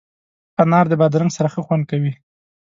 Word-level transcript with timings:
انار 0.63 0.85
د 0.89 0.93
بادرنګ 1.01 1.31
سره 1.37 1.47
ښه 1.53 1.61
خوند 1.65 1.83
کوي. 1.91 2.13